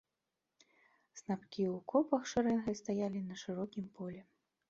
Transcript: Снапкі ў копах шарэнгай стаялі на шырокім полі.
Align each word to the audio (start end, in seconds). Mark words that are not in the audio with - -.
Снапкі 1.21 1.63
ў 1.71 1.75
копах 1.93 2.23
шарэнгай 2.33 2.75
стаялі 2.81 3.19
на 3.29 3.35
шырокім 3.45 3.85
полі. 4.01 4.21